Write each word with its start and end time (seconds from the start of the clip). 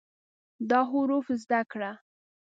دا 0.69 0.79
حروف 0.91 1.27
زده 1.43 1.61
کړه 1.71 1.91